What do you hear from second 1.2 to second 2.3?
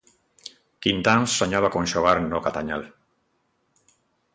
soñaba con xogar